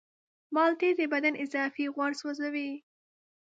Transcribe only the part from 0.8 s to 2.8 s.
د بدن اضافي غوړ سوځوي.